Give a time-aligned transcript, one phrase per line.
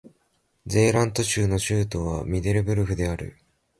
[0.65, 3.37] ゼーラント州の州都はミデルブルフである